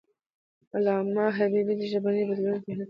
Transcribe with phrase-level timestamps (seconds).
[0.75, 2.79] علامه حبیبي د ژبنیو بدلونونو تحلیل کړی دی.